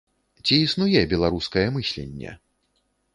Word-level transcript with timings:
Ці 0.45 0.55
існуе 0.67 1.01
беларускае 1.11 1.65
мысленне? 1.77 2.31